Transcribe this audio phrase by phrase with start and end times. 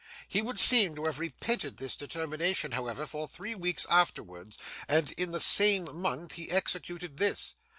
[0.27, 5.29] He would seem to have repented this determination, however, for three weeks afterwards, and in
[5.29, 7.53] the same month, he executed this.